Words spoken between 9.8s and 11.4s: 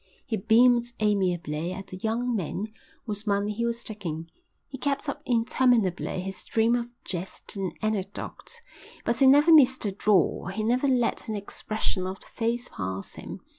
a draw, he never let an